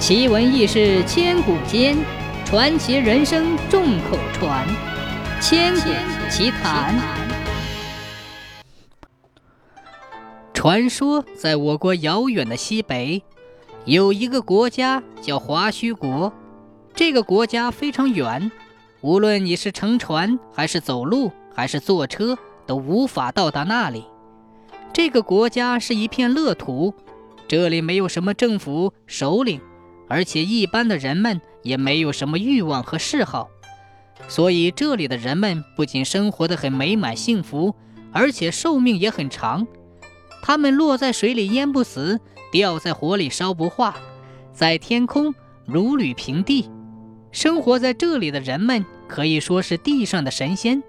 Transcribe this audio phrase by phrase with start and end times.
[0.00, 1.94] 奇闻异事千古间，
[2.46, 4.66] 传奇人生众口传。
[5.42, 5.90] 千古
[6.30, 6.98] 奇谈。
[10.54, 13.22] 传说在我国遥远的西北，
[13.84, 16.32] 有一个国家叫华胥国。
[16.94, 18.50] 这个国家非常远，
[19.02, 24.06] 无论你是乘船，还是走路，还是坐车，都无法到达那里。
[24.94, 26.94] 这个国家是一片乐土，
[27.46, 29.60] 这里没有什么政府首领。
[30.10, 33.48] 而且一般的人们也没有什么欲望和嗜好，
[34.26, 37.76] 所以这里的人们不仅生活的很美满幸福，
[38.12, 39.64] 而且寿命也很长。
[40.42, 42.18] 他们落在水里淹不死，
[42.50, 43.96] 掉在火里烧不化，
[44.52, 45.32] 在天空
[45.64, 46.68] 如履平地。
[47.30, 50.82] 生活在这里的人们可以说是地上的神仙。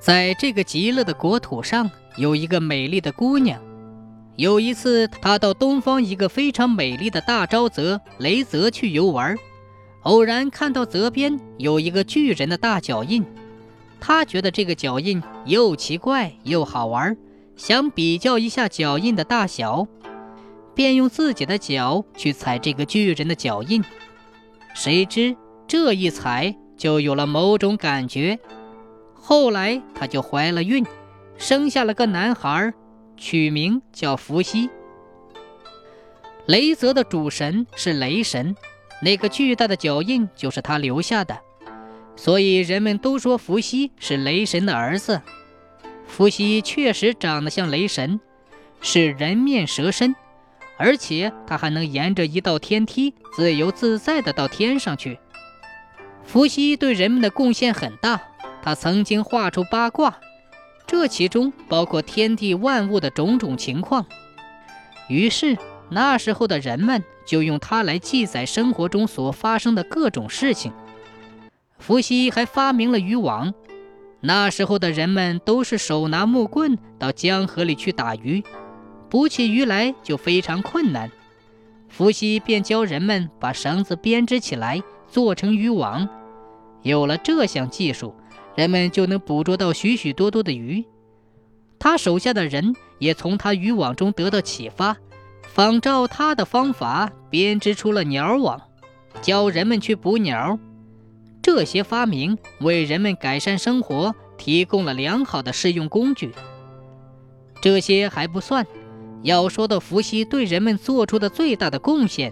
[0.00, 3.60] 在这个极乐的国土上，有一个美丽的姑娘。
[4.36, 9.36] 有一次，他到东方一个非常美丽的大沼泽雷泽去游玩，
[10.02, 13.24] 偶然看到泽边有一个巨人的大脚印。
[14.00, 17.16] 他觉得这个脚印又奇怪又好玩，
[17.56, 19.86] 想比较一下脚印的大小，
[20.74, 23.84] 便用自己的脚去踩这个巨人的脚印。
[24.74, 25.36] 谁知
[25.68, 28.38] 这一踩就有了某种感觉，
[29.12, 30.84] 后来他就怀了孕，
[31.36, 32.72] 生下了个男孩。
[33.16, 34.68] 取名叫伏羲。
[36.46, 38.56] 雷泽的主神是雷神，
[39.00, 41.38] 那个巨大的脚印就是他留下的，
[42.16, 45.22] 所以人们都说伏羲是雷神的儿子。
[46.06, 48.20] 伏羲确实长得像雷神，
[48.80, 50.14] 是人面蛇身，
[50.76, 55.18] 而且他还能沿着一道天梯自由自在地到天上去。
[56.24, 58.20] 伏羲对人们的贡献很大，
[58.62, 60.18] 他曾经画出八卦。
[60.92, 64.04] 这其中包括天地万物的种种情况，
[65.08, 65.56] 于是
[65.88, 70.70] 那时候的人们就用它来记载生活中所发生的各种事情。
[71.78, 73.54] 伏羲还发明了渔网，
[74.20, 78.44] 那时候的人们都是手拿木棍到江河里去打鱼，
[79.08, 81.10] 捕起鱼来就非常困难。
[81.88, 86.06] 伏羲便教人们把绳子编织起来，做成渔网。
[86.82, 88.14] 有了这项技术。
[88.54, 90.84] 人们就能捕捉到许许多多的鱼。
[91.78, 94.96] 他手下的人也从他渔网中得到启发，
[95.48, 98.60] 仿照他的方法编织出了鸟网，
[99.20, 100.58] 教人们去捕鸟。
[101.42, 106.32] 这些发明为人们改善生活提供了良好的适用工具。
[107.60, 108.64] 这些还不算，
[109.22, 112.30] 要说到伏羲对人们做出的最大的贡献，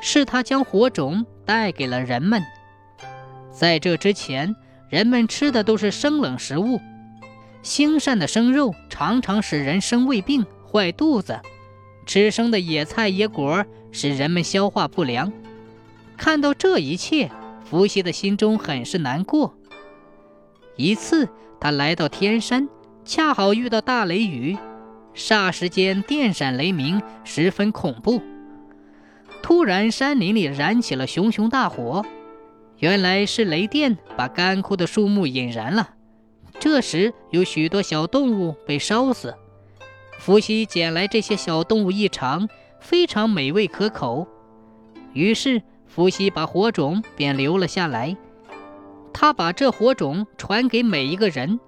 [0.00, 2.42] 是他将火种带给了人们。
[3.52, 4.56] 在这之前。
[4.90, 6.80] 人们吃的都是生冷食物，
[7.62, 11.34] 腥膻的生肉常常使人生胃病、坏肚子；
[12.04, 15.32] 吃生的野菜野果使人们消化不良。
[16.16, 17.30] 看到这一切，
[17.64, 19.54] 伏羲的心中很是难过。
[20.74, 21.28] 一次，
[21.60, 22.68] 他来到天山，
[23.04, 24.58] 恰好遇到大雷雨，
[25.14, 28.20] 霎时间电闪雷鸣，十分恐怖。
[29.40, 32.04] 突然，山林里燃起了熊熊大火。
[32.80, 35.90] 原来是雷电把干枯的树木引燃了，
[36.58, 39.34] 这时有许多小动物被烧死。
[40.18, 42.48] 伏羲捡来这些小动物一尝，
[42.80, 44.26] 非常美味可口。
[45.12, 48.16] 于是伏羲把火种便留了下来，
[49.12, 51.60] 他把这火种传给每一个人，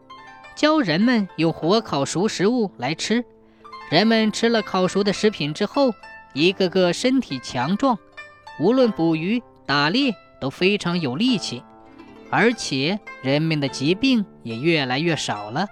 [0.55, 3.23] 教人们用火烤熟食物来吃。
[3.91, 5.93] 人们吃了烤熟的食品之后，
[6.33, 7.99] 一个个身体强壮，
[8.59, 10.15] 无论捕鱼、打猎。
[10.43, 11.63] 都非常有力气，
[12.29, 15.69] 而且人们的疾病也越来越少了。